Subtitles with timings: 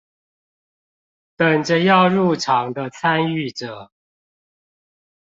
[1.37, 3.91] 等著要入場的參與者